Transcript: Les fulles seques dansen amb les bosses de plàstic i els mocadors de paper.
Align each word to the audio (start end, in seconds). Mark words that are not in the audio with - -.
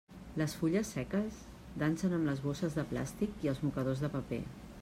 Les 0.41 0.53
fulles 0.61 0.93
seques 0.95 1.37
dansen 1.83 2.17
amb 2.19 2.31
les 2.31 2.43
bosses 2.49 2.81
de 2.81 2.89
plàstic 2.95 3.47
i 3.47 3.53
els 3.55 3.65
mocadors 3.69 4.07
de 4.07 4.15
paper. 4.19 4.43